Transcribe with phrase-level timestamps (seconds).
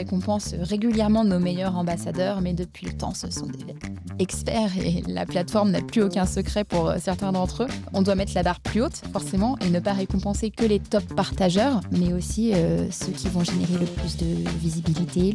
[0.00, 3.74] récompense régulièrement nos meilleurs ambassadeurs, mais depuis le temps, ce sont des
[4.18, 7.68] experts et la plateforme n'a plus aucun secret pour euh, certains d'entre eux.
[7.92, 11.04] On doit mettre la barre plus haute, forcément, et ne pas récompenser que les top
[11.14, 15.34] partageurs, mais aussi euh, ceux qui vont générer le plus de visibilité.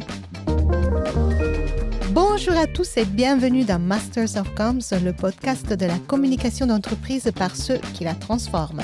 [2.12, 7.30] Bonjour à tous et bienvenue dans Masters of Comms, le podcast de la communication d'entreprise
[7.36, 8.82] par ceux qui la transforment.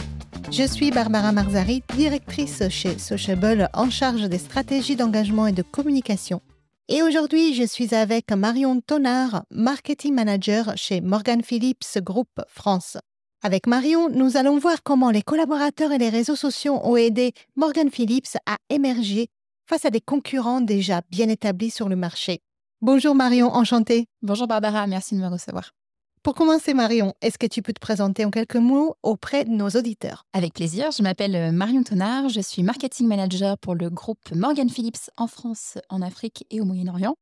[0.52, 6.42] Je suis Barbara Marzari, directrice chez Sociable en charge des stratégies d'engagement et de communication.
[6.88, 12.98] Et aujourd'hui, je suis avec Marion Tonard, marketing manager chez Morgan Phillips Group France.
[13.42, 17.90] Avec Marion, nous allons voir comment les collaborateurs et les réseaux sociaux ont aidé Morgan
[17.90, 19.28] Phillips à émerger
[19.66, 22.42] face à des concurrents déjà bien établis sur le marché.
[22.82, 24.06] Bonjour Marion, enchantée.
[24.20, 25.72] Bonjour Barbara, merci de me recevoir.
[26.22, 29.70] Pour commencer, Marion, est-ce que tu peux te présenter en quelques mots auprès de nos
[29.70, 30.24] auditeurs?
[30.32, 34.70] Avec plaisir, je m'appelle euh, Marion Tonard, je suis marketing manager pour le groupe Morgan
[34.70, 37.16] Phillips en France, en Afrique et au Moyen-Orient,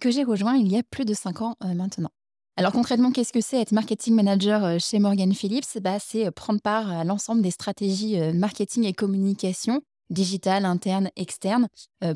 [0.00, 2.08] que j'ai rejoint il y a plus de cinq ans euh, maintenant.
[2.56, 5.78] Alors concrètement, qu'est-ce que c'est être marketing manager euh, chez Morgan Phillips?
[5.82, 11.68] Bah, C'est prendre part à l'ensemble des stratégies marketing et communication digitale, interne, externe,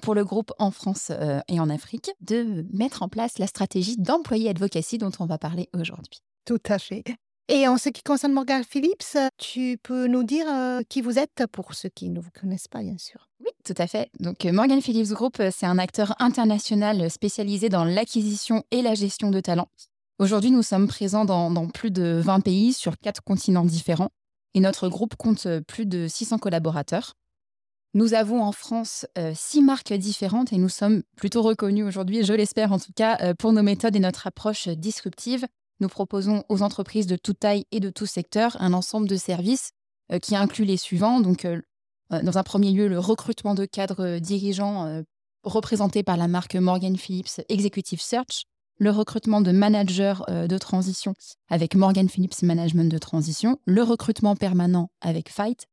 [0.02, 1.10] pour le groupe en France
[1.48, 5.68] et en Afrique, de mettre en place la stratégie d'employé advocacy dont on va parler
[5.74, 6.22] aujourd'hui.
[6.44, 7.04] Tout à fait.
[7.48, 10.46] Et en ce qui concerne Morgan Phillips, tu peux nous dire
[10.88, 13.28] qui vous êtes pour ceux qui ne vous connaissent pas, bien sûr.
[13.40, 14.10] Oui, tout à fait.
[14.20, 19.40] Donc Morgan Phillips Group, c'est un acteur international spécialisé dans l'acquisition et la gestion de
[19.40, 19.68] talents.
[20.18, 24.10] Aujourd'hui, nous sommes présents dans, dans, plus de 20 pays sur quatre continents différents
[24.54, 27.14] et notre groupe compte plus de 600 collaborateurs.
[27.94, 32.32] Nous avons en France euh, six marques différentes et nous sommes plutôt reconnus aujourd'hui, je
[32.32, 35.46] l'espère en tout cas, euh, pour nos méthodes et notre approche disruptive.
[35.80, 39.72] Nous proposons aux entreprises de toute taille et de tout secteur un ensemble de services
[40.10, 41.20] euh, qui inclut les suivants.
[41.20, 41.46] Donc,
[42.10, 45.02] dans un premier lieu, le recrutement de cadres dirigeants
[45.44, 48.44] représentés par la marque Morgan Phillips Executive Search,
[48.78, 51.14] le recrutement de managers de transition
[51.48, 55.66] avec Morgan Phillips Management de transition, le recrutement permanent avec Fight,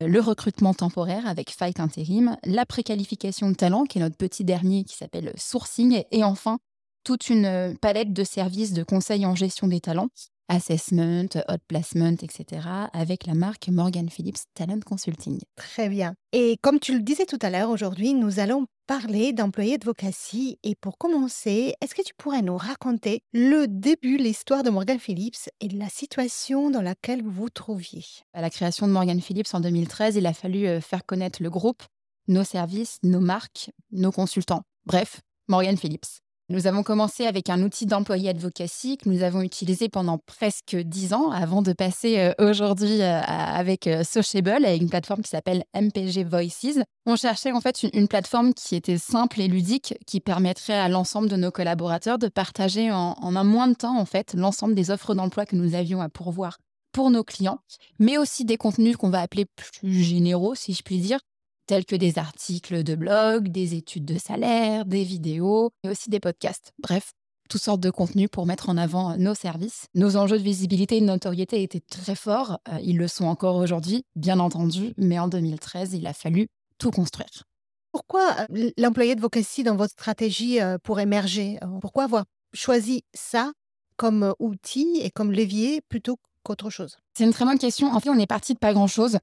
[0.00, 4.84] Le recrutement temporaire avec Fight Interim, la préqualification de talent, qui est notre petit dernier
[4.84, 6.58] qui s'appelle Sourcing, et enfin
[7.04, 10.08] toute une palette de services de conseil en gestion des talents,
[10.48, 15.40] assessment, hot placement, etc., avec la marque Morgan Phillips Talent Consulting.
[15.56, 16.14] Très bien.
[16.32, 20.58] Et comme tu le disais tout à l'heure, aujourd'hui, nous allons parler d'employés advocacy.
[20.62, 25.50] Et pour commencer, est-ce que tu pourrais nous raconter le début, l'histoire de Morgan Phillips
[25.60, 28.04] et la situation dans laquelle vous vous trouviez?
[28.32, 31.50] À la création de Morgan Phillips en 2013, il a fallu euh, faire connaître le
[31.50, 31.82] groupe,
[32.28, 34.62] nos services, nos marques, nos consultants.
[34.84, 36.20] Bref, Morgan Phillips.
[36.48, 41.12] Nous avons commencé avec un outil d'employé advocacy que nous avons utilisé pendant presque dix
[41.12, 45.64] ans avant de passer euh, aujourd'hui euh, avec euh, Sociable, avec une plateforme qui s'appelle
[45.74, 46.78] MPG Voices.
[47.04, 51.28] On cherchait en fait une, plateforme qui était simple et ludique, qui permettrait à l'ensemble
[51.28, 54.92] de nos collaborateurs de partager en, en un moins de temps en fait l'ensemble des
[54.92, 56.58] offres d'emploi que nous avions à pourvoir
[56.92, 57.58] pour nos clients,
[57.98, 61.18] mais aussi des contenus qu'on va appeler plus généraux, si je puis dire,
[61.66, 66.20] tels que des articles de blog, des études de salaire, des vidéos et aussi des
[66.20, 66.72] podcasts.
[66.78, 67.12] Bref,
[67.48, 69.86] toutes sortes de contenus pour mettre en avant nos services.
[69.94, 72.58] Nos enjeux de visibilité et de notoriété étaient très forts.
[72.68, 76.90] Euh, ils le sont encore aujourd'hui, bien entendu, mais en 2013, il a fallu tout
[76.90, 77.44] construire.
[77.92, 83.52] Pourquoi euh, l'employé de vocacy dans votre stratégie euh, pour émerger Pourquoi avoir choisi ça
[83.96, 86.98] comme outil et comme levier plutôt qu'autre chose?
[87.14, 87.92] C'est une très bonne question.
[87.92, 89.18] En fait, on est parti de pas grand-chose.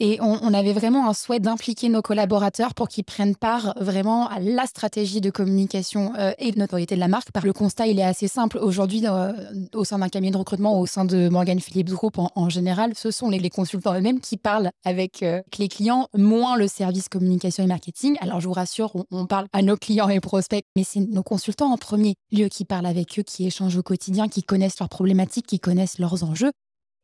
[0.00, 4.38] Et on, avait vraiment un souhait d'impliquer nos collaborateurs pour qu'ils prennent part vraiment à
[4.38, 7.32] la stratégie de communication euh, et de notoriété de la marque.
[7.32, 8.58] Par le constat, il est assez simple.
[8.58, 9.32] Aujourd'hui, euh,
[9.74, 13.10] au sein d'un cabinet de recrutement, au sein de Morgan Phillips Group en, général, ce
[13.10, 17.66] sont les, consultants eux-mêmes qui parlent avec euh, les clients, moins le service communication et
[17.66, 18.16] marketing.
[18.20, 21.24] Alors, je vous rassure, on, on parle à nos clients et prospects, mais c'est nos
[21.24, 24.88] consultants en premier lieu qui parlent avec eux, qui échangent au quotidien, qui connaissent leurs
[24.88, 26.52] problématiques, qui connaissent leurs enjeux.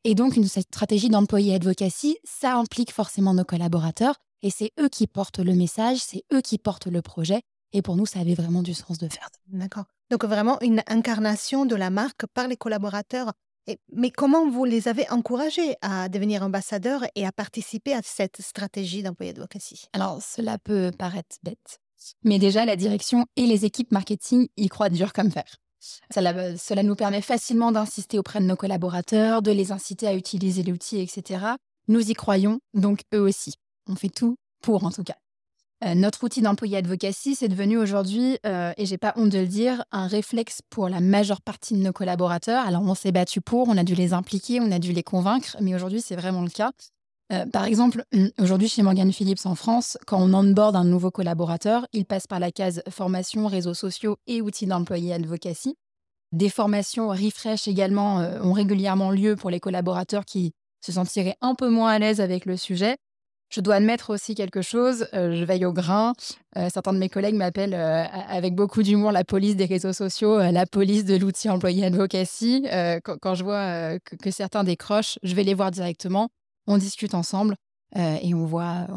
[0.07, 5.07] Et donc, une stratégie d'employé advocacy, ça implique forcément nos collaborateurs et c'est eux qui
[5.07, 7.41] portent le message, c'est eux qui portent le projet.
[7.73, 9.31] Et pour nous, ça avait vraiment du sens de faire.
[9.49, 9.87] D'accord.
[10.11, 13.33] Donc, vraiment une incarnation de la marque par les collaborateurs.
[13.95, 19.03] mais comment vous les avez encouragés à devenir ambassadeurs et à participer à cette stratégie
[19.03, 19.87] d'employé advocacy?
[19.95, 21.81] Alors, cela peut paraître bête.
[22.23, 25.57] Mais déjà, la direction et les équipes marketing y croient dur comme fer.
[26.13, 31.01] Cela, nous permet facilement d'insister auprès de nos collaborateurs, de les inciter à utiliser l'outil,
[31.01, 31.45] etc.
[31.89, 33.55] Nous y croyons, donc eux aussi.
[33.89, 35.17] On fait tout pour, en tout cas.
[35.85, 39.47] Euh, notre outil d'employé advocacy, c'est devenu aujourd'hui, euh, et j'ai pas honte de le
[39.47, 42.65] dire, un réflexe pour la majeure partie de nos collaborateurs.
[42.65, 45.57] Alors, on s'est battu pour, on a dû les impliquer, on a dû les convaincre,
[45.61, 46.71] mais aujourd'hui, c'est vraiment le cas.
[47.53, 48.05] Par exemple,
[48.39, 52.39] aujourd'hui chez Morgan Phillips en France, quand on onboard un nouveau collaborateur, il passe par
[52.39, 55.77] la case formation, réseaux sociaux et outils d'employé advocacy.
[56.33, 60.53] Des formations refresh également ont régulièrement lieu pour les collaborateurs qui
[60.85, 62.97] se sentiraient un peu moins à l'aise avec le sujet.
[63.55, 66.13] Je dois admettre aussi quelque chose, euh, je veille au grain.
[66.57, 70.39] Euh, certains de mes collègues m'appellent euh, avec beaucoup d'humour la police des réseaux sociaux,
[70.39, 72.67] la police de l'outil employé advocacy.
[73.05, 76.31] Quand, je vois que, certains décrochent, je vais les voir directement,
[76.67, 77.57] on discute ensemble
[77.97, 78.89] et on voit,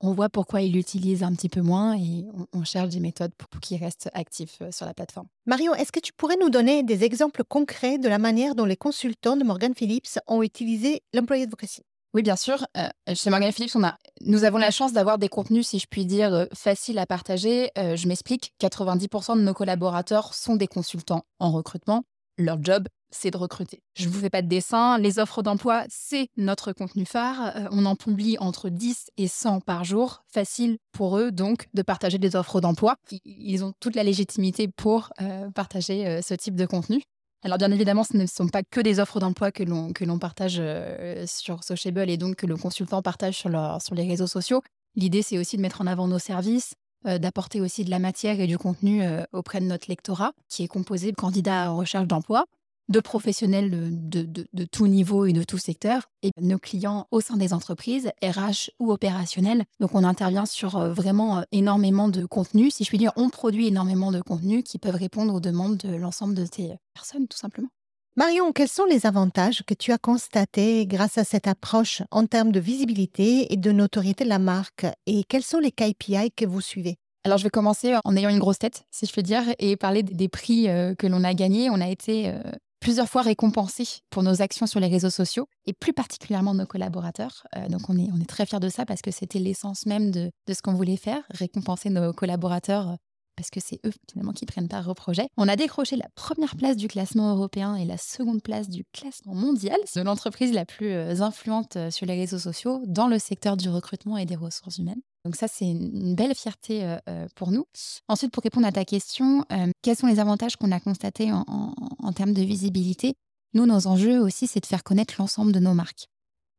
[0.00, 3.48] on, voit pourquoi ils l'utilisent un petit peu moins et on, cherche des méthodes pour,
[3.48, 5.26] pour qu'ils restent actifs sur la plateforme.
[5.46, 8.76] Marion, est-ce que tu pourrais nous donner des exemples concrets de la manière dont les
[8.76, 11.82] consultants de Morgan Phillips ont utilisé l'employé advocacy?
[12.14, 12.66] Oui, bien sûr.
[12.76, 15.86] Euh, chez Morgan Phillips, on a, nous avons la chance d'avoir des contenus, si je
[15.86, 17.70] puis dire, euh, faciles à partager.
[17.76, 22.04] Euh, je m'explique, 90% de nos collaborateurs sont des consultants en recrutement.
[22.38, 23.82] Leur job, c'est de recruter.
[23.94, 24.98] Je ne vous fais pas de dessin.
[24.98, 27.68] Les offres d'emploi, c'est notre contenu phare.
[27.70, 30.22] on en publie entre 10 et 100 par jour.
[30.32, 32.96] Facile pour eux, donc, de partager des offres d'emploi.
[33.24, 35.10] Ils ont toute la légitimité pour
[35.54, 37.02] partager ce type de contenu.
[37.42, 40.18] Alors bien évidemment, ce ne sont pas que des offres d'emploi que l'on, que l'on
[40.18, 43.50] partage euh, sur Sociable et donc que le consultant partage sur,
[43.80, 44.60] sur les réseaux sociaux.
[44.96, 46.74] L'idée, c'est aussi de mettre en avant nos services,
[47.06, 50.64] euh, d'apporter aussi de la matière et du contenu euh, auprès de notre lectorat, qui
[50.64, 52.44] est composé de candidats en recherche d'emploi,
[52.88, 57.36] de professionnels de, de, tout niveau et de tout secteur, et nos clients au sein
[57.36, 59.64] des entreprises, RH ou opérationnels.
[59.80, 62.74] Donc on intervient sur euh, vraiment euh, énormément de contenus.
[62.74, 65.94] Si je puis dire, on produit énormément de contenus qui peuvent répondre aux demandes de
[65.94, 67.68] l'ensemble de ces personnes, tout simplement.
[68.16, 72.50] Marion, quels sont les avantages que tu as constatés grâce à cette approche en termes
[72.50, 74.86] de visibilité et de notoriété de la marque?
[75.06, 76.96] Et quels sont les KPI que vous suivez?
[77.22, 80.02] Alors, je vais commencer en ayant une grosse tête, si je peux dire, et parler
[80.02, 81.70] des prix euh, que l'on a gagnés.
[81.70, 82.32] On a été
[82.80, 87.46] plusieurs fois récompensés pour nos actions sur les réseaux sociaux et plus particulièrement nos collaborateurs.
[87.56, 90.10] Euh, donc on est, on est très fiers de ça parce que c'était l'essence même
[90.10, 92.96] de, de ce qu'on voulait faire, récompenser nos collaborateurs
[93.38, 95.28] parce que c'est eux finalement qui prennent part au projet.
[95.36, 99.34] On a décroché la première place du classement européen et la seconde place du classement
[99.34, 103.68] mondial de l'entreprise la plus euh, influente sur les réseaux sociaux dans le secteur du
[103.68, 105.00] recrutement et des ressources humaines.
[105.24, 106.96] Donc ça, c'est une belle fierté
[107.34, 107.66] pour nous.
[108.08, 109.44] Ensuite, pour répondre à ta question,
[109.82, 113.14] quels sont les avantages qu'on a constatés en, termes de visibilité?
[113.52, 116.06] Nous, nos enjeux aussi, c'est de faire connaître l'ensemble de nos marques.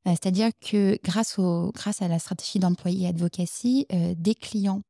[0.06, 4.82] C'est-à-dire que grâce, au, grâce à la stratégie d'employé advocacy, des clients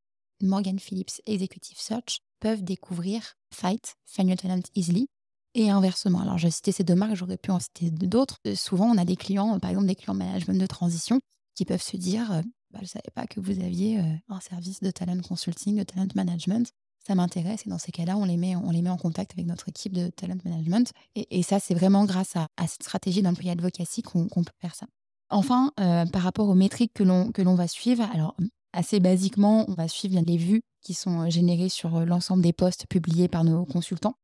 [0.42, 5.08] Morgan Phillips Executive Search peuvent découvrir Fight, Find Your Talent Easily,
[5.56, 6.22] et inversement.
[6.22, 8.38] Alors, je citais ces deux marques, j'aurais pu en citer d'autres.
[8.56, 11.20] souvent, on a des clients, par exemple des clients management de transition,
[11.56, 14.00] qui peuvent se dire bah, je ne savais pas que vous aviez
[14.30, 16.72] un service de talent consulting, de talent management.
[17.06, 19.48] Ça m'intéresse et dans ces cas-là, on, les met, on les met en contact avec
[19.48, 20.92] notre équipe de talent management.
[21.16, 24.86] Et, ça, c'est vraiment grâce à, cette stratégie d'employé advocacy qu'on peut faire ça.
[25.30, 28.36] Enfin, par rapport aux métriques que l'on va suivre, alors
[28.74, 33.28] assez basiquement, on va suivre les vues qui sont générées sur l'ensemble des postes publiés
[33.28, 34.16] par nos consultants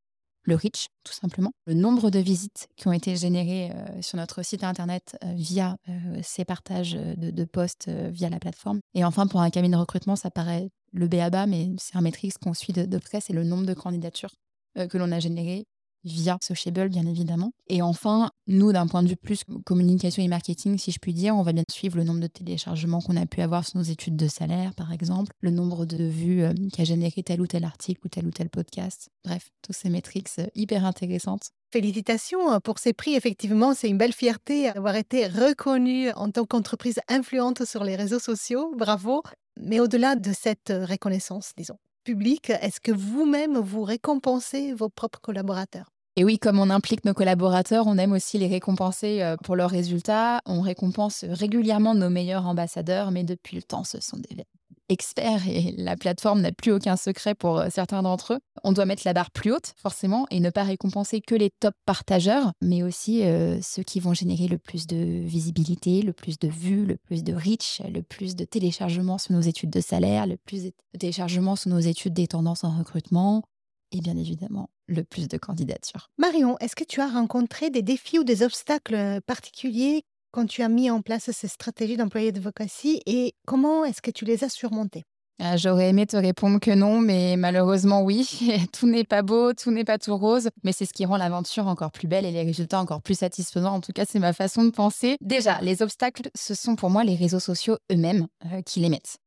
[0.46, 4.44] le reach, tout simplement, le nombre de visites qui ont été générées euh, sur notre
[4.44, 8.80] site internet euh, via euh, ces partages de, posts via la plateforme.
[8.94, 12.38] Et enfin, pour un cabinet de recrutement, ça paraît le BABA, mais c'est un métrique
[12.40, 14.32] qu'on suit de, de près, c'est le nombre de candidatures
[14.76, 15.66] que l'on a générées
[16.06, 17.52] via Sociable, bien évidemment.
[17.68, 21.36] Et enfin, nous, d'un point de vue plus communication et marketing, si je puis dire,
[21.36, 24.16] on va bien suivre le nombre de téléchargements qu'on a pu avoir sur nos études
[24.16, 28.02] de salaire, par exemple, le nombre de vues euh, qu'a généré tel ou tel article
[28.06, 29.10] ou tel ou tel podcast.
[29.24, 31.50] Bref, tous ces métriques euh, hyper intéressantes.
[31.72, 33.16] Félicitations euh, pour ces prix.
[33.16, 38.20] Effectivement, c'est une belle fierté d'avoir été reconnue en tant qu'entreprise influente sur les réseaux
[38.20, 38.74] sociaux.
[38.78, 39.24] Bravo.
[39.58, 45.95] Mais au-delà de cette reconnaissance, disons, publique, est-ce que vous-même vous récompensez vos propres collaborateurs?
[46.18, 49.70] Et oui, comme on implique nos collaborateurs, on aime aussi les récompenser euh, pour leurs
[49.70, 50.40] résultats.
[50.46, 54.46] On récompense régulièrement nos meilleurs ambassadeurs, mais depuis le temps, ce sont des
[54.88, 58.40] experts et la plateforme n'a plus aucun secret pour euh, certains d'entre eux.
[58.64, 61.74] On doit mettre la barre plus haute, forcément, et ne pas récompenser que les top
[61.86, 66.48] partageurs, mais aussi euh, ceux qui vont générer le plus de visibilité, le plus de
[66.48, 70.38] vues, le plus de reach, le plus de téléchargements sur nos études de salaire, le
[70.38, 73.44] plus de téléchargements sur nos études des tendances en recrutement,
[73.92, 76.10] et bien évidemment le plus de candidatures.
[76.18, 80.70] Marion, est-ce que tu as rencontré des défis ou des obstacles particuliers quand tu as
[80.70, 85.04] mis en place ces stratégies d'employé d'advocacy et comment est-ce que tu les as surmontées?
[85.40, 88.28] Ah, J'aurais aimé te répondre que non, mais malheureusement oui.
[88.74, 91.68] tout n'est pas beau, tout n'est pas tout rose, mais c'est ce qui rend l'aventure
[91.68, 93.74] encore plus belle et les résultats encore plus satisfaisants.
[93.76, 95.18] En tout cas, c'est ma façon de penser.
[95.22, 98.28] Déjà, les obstacles, ce sont pour moi les réseaux sociaux eux-mêmes
[98.66, 99.18] qui les mettent.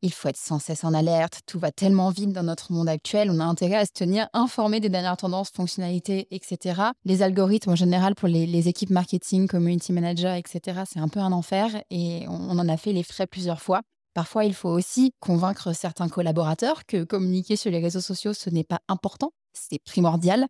[0.00, 3.30] Il faut être sans cesse en alerte, tout va tellement vite dans notre monde actuel,
[3.32, 6.82] on a intérêt à se tenir informé des dernières tendances, fonctionnalités, etc.
[7.04, 11.32] Les algorithmes en général pour les, équipes marketing, community manager, etc., c'est un peu un
[11.32, 13.82] enfer et on, on en a fait les frais plusieurs fois.
[14.14, 18.64] Parfois, il faut aussi convaincre certains collaborateurs que communiquer sur les réseaux sociaux, ce n'est
[18.64, 20.46] pas important, c'est primordial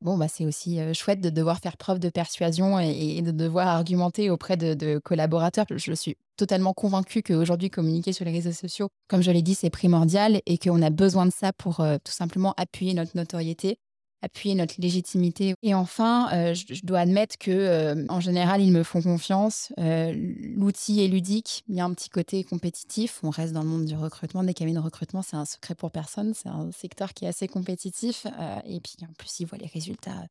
[0.00, 4.30] bon, bah, c'est aussi chouette de devoir faire preuve de persuasion et, de devoir argumenter
[4.30, 5.66] auprès de, collaborateurs.
[5.70, 9.70] Je suis totalement convaincue qu'aujourd'hui, communiquer sur les réseaux sociaux, comme je l'ai dit, c'est
[9.70, 13.78] primordial et qu'on a besoin de ça pour tout simplement appuyer notre notoriété
[14.24, 15.54] appuyer notre légitimité.
[15.62, 19.72] Et enfin, euh, je, dois admettre que euh, en général, ils me font confiance.
[19.78, 20.14] Euh,
[20.56, 21.62] l'outil est ludique.
[21.68, 23.20] Il y a un petit côté compétitif.
[23.22, 25.22] On reste dans le monde du recrutement, des cabines de recrutement.
[25.22, 26.34] C'est un secret pour personne.
[26.34, 28.26] C'est un secteur qui est assez compétitif.
[28.66, 30.24] et puis en plus, ils voient les résultats.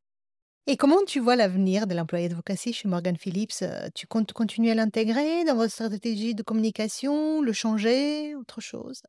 [0.65, 3.65] Et comment tu vois l'avenir de l'employé d'advocacy chez Morgan Phillips?
[3.93, 9.03] Tu comptes continuer à l'intégrer dans votre stratégie de communication, le changer, autre chose?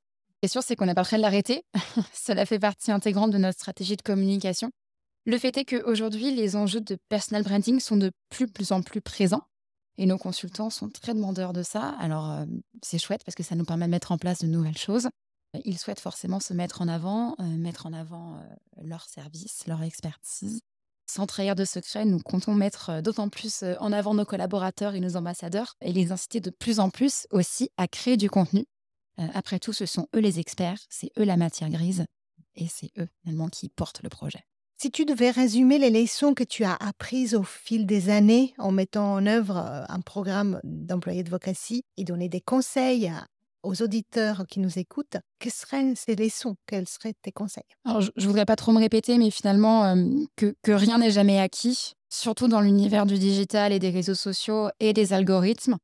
[0.45, 1.65] Est sûr, c'est qu'on n'est pas prêt de l'arrêter.
[2.13, 4.71] Cela fait partie intégrante de notre stratégie de communication.
[5.27, 9.43] Le fait est qu'aujourd'hui, les enjeux de personal branding sont de plus, en plus présents.
[9.97, 11.95] Et nos consultants sont très demandeurs de ça.
[11.99, 12.45] Alors, euh,
[12.83, 15.09] c'est chouette parce que ça nous permet de mettre en place de nouvelles choses.
[15.65, 18.41] Ils souhaitent forcément se mettre en avant, euh, mettre en avant euh,
[18.83, 20.61] leur service, leur expertise.
[21.07, 25.17] Sans trahir de secret, nous comptons mettre d'autant plus en avant nos collaborateurs et nos
[25.17, 28.74] ambassadeurs et les inciter de plus en plus aussi à créer du contenu euh,
[29.17, 32.05] après tout, ce sont eux les experts, c'est eux la matière grise,
[32.57, 34.41] et c'est eux finalement qui portent le projet.
[34.77, 38.73] Si tu devais résumer les leçons que tu as apprises au fil des années en
[38.73, 43.11] mettant en œuvre euh, un programme d'employés de vocatie et donner des conseils
[43.63, 46.57] aux auditeurs qui nous écoutent, quelles seraient ces leçons?
[46.67, 47.65] Quels seraient tes conseils?
[47.85, 50.05] Alors, je ne voudrais pas trop me répéter, mais finalement, euh,
[50.37, 54.69] que, que rien n'est jamais acquis, surtout dans l'univers du digital et des réseaux sociaux
[54.81, 55.77] et des algorithmes.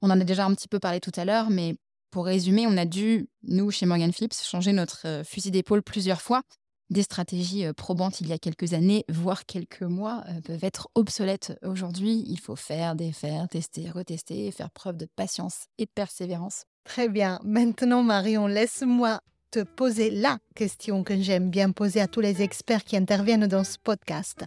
[0.00, 1.76] On en a déjà un petit peu parlé tout à l'heure, mais
[2.14, 6.22] pour résumer, on a dû, nous, chez Morgan Phillips, changer notre euh, fusil d'épaule plusieurs
[6.22, 6.42] fois.
[6.88, 10.86] Des stratégies euh, probantes il y a quelques années, voire quelques mois, euh, peuvent être
[10.94, 12.22] obsolètes aujourd'hui.
[12.28, 16.66] Il faut faire, défaire, tester, retester, faire preuve de patience et de persévérance.
[16.84, 17.40] Très bien.
[17.42, 22.84] Maintenant, Marion, laisse-moi te poser la question que j'aime bien poser à tous les experts
[22.84, 24.44] qui interviennent dans ce podcast.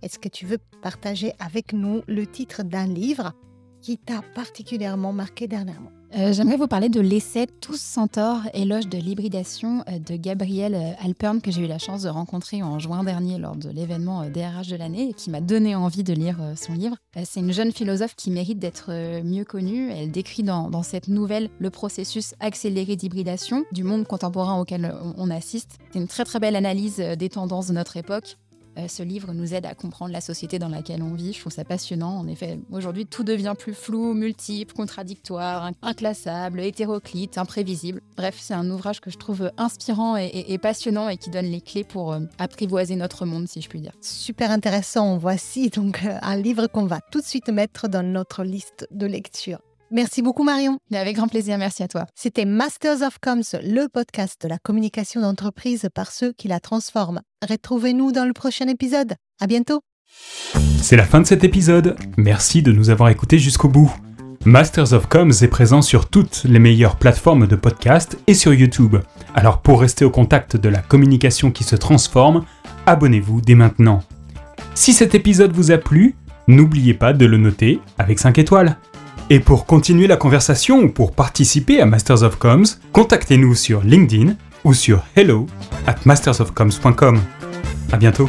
[0.00, 3.34] Est-ce que tu veux partager avec nous le titre d'un livre
[3.82, 5.90] qui t'a particulièrement marqué dernièrement?
[6.16, 11.04] Euh, J'aimerais vous parler de l'essai Tous Centaures, éloge de l'hybridation euh, de Gabriel euh,
[11.04, 14.68] Alpern, que j'ai eu la chance de rencontrer en juin dernier lors de l'événement DRH
[14.68, 16.96] de l'année et qui m'a donné envie de lire son livre.
[17.24, 18.90] C'est une jeune philosophe qui mérite d'être
[19.22, 19.90] mieux connue.
[19.90, 25.78] Elle décrit dans, cette nouvelle le processus accéléré d'hybridation du monde contemporain auquel on assiste.
[25.92, 28.36] C'est une très très belle analyse des tendances de notre époque
[28.88, 31.32] ce livre nous aide à comprendre la société dans laquelle on vit.
[31.32, 32.18] Je trouve ça passionnant.
[32.18, 38.00] En effet, aujourd'hui, tout devient plus flou, multiple, contradictoire, inclassable, hétéroclite, imprévisible.
[38.16, 41.84] Bref, c'est un ouvrage que je trouve inspirant et, passionnant et qui donne les clés
[41.84, 43.92] pour euh, apprivoiser notre monde, si je puis dire.
[44.00, 45.16] Super intéressant.
[45.16, 49.06] Voici donc euh, un livre qu'on va tout de suite mettre dans notre liste de
[49.06, 49.58] lecture.
[49.92, 50.78] Merci beaucoup Marion.
[50.94, 52.06] Avec grand plaisir, merci à toi.
[52.14, 57.22] C'était Masters of Comms, le podcast de la communication d'entreprise par ceux qui la transforment.
[57.48, 59.14] Retrouvez-nous dans le prochain épisode.
[59.40, 59.80] À bientôt.
[60.80, 61.96] C'est la fin de cet épisode.
[62.16, 63.92] Merci de nous avoir écoutés jusqu'au bout.
[64.44, 68.96] Masters of Comms est présent sur toutes les meilleures plateformes de podcast et sur YouTube.
[69.34, 72.44] Alors pour rester au contact de la communication qui se transforme,
[72.86, 74.04] abonnez-vous dès maintenant.
[74.76, 76.14] Si cet épisode vous a plu,
[76.46, 78.76] n'oubliez pas de le noter avec 5 étoiles.
[79.32, 84.34] Et pour continuer la conversation ou pour participer à Masters of Comms, contactez-nous sur LinkedIn
[84.64, 85.46] ou sur hello
[85.86, 87.20] at mastersofcoms.com.
[87.92, 88.28] À bientôt.